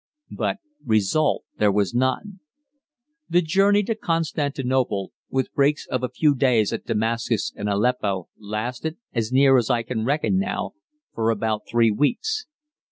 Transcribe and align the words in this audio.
But 0.35 0.57
result 0.83 1.43
there 1.59 1.71
was 1.71 1.93
none. 1.93 2.39
The 3.29 3.43
journey 3.43 3.83
to 3.83 3.93
Constantinople, 3.93 5.11
with 5.29 5.53
breaks 5.53 5.85
of 5.85 6.01
a 6.01 6.09
few 6.09 6.33
days 6.33 6.73
at 6.73 6.87
Damascus 6.87 7.53
and 7.55 7.69
Aleppo, 7.69 8.27
lasted, 8.39 8.97
as 9.13 9.31
near 9.31 9.57
as 9.57 9.69
I 9.69 9.83
can 9.83 10.03
reckon 10.03 10.39
now, 10.39 10.73
for 11.13 11.29
about 11.29 11.67
three 11.69 11.91
weeks. 11.91 12.47